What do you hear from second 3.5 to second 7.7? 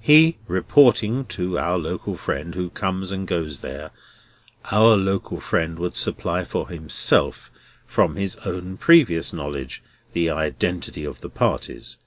there, our local friend would supply for himself,